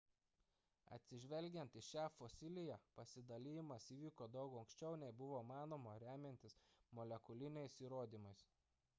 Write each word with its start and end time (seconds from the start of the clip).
atsižvelgiant 0.95 1.75
į 1.81 1.81
šią 1.87 2.05
fosiliją 2.13 2.77
pasidalijimas 2.99 3.89
įvyko 3.95 4.27
daug 4.35 4.55
anksčiau 4.61 4.95
nei 5.01 5.15
buvo 5.19 5.41
manoma 5.51 5.93
remiantis 6.05 6.57
molekuliniais 7.01 7.77
įrodymais 7.85 8.43